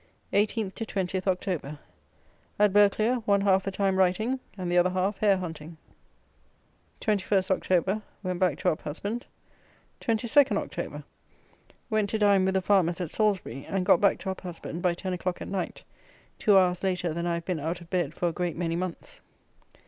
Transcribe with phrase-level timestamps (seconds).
[0.33, 1.77] 18 to 20 October.
[2.57, 5.77] At Burghclere, one half the time writing, and the other half hare hunting.
[7.01, 8.01] 21 October.
[8.23, 9.25] Went back to Uphusband.
[9.99, 11.03] 22 October.
[11.91, 15.13] Went to dine with the farmers at Salisbury, and got back to Uphusband by ten
[15.13, 15.83] o'clock at night,
[16.39, 19.21] two hours later than I have been out of bed for a great many months.